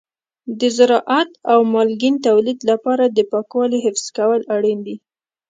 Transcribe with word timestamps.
د 0.59 0.61
زراعت 0.77 1.29
او 1.51 1.59
مالګین 1.73 2.15
تولید 2.27 2.59
لپاره 2.69 3.03
د 3.07 3.19
پاکوالي 3.31 3.79
حفظ 3.85 4.05
کول 4.17 4.41
اړین 4.55 4.79
دي. 4.87 4.95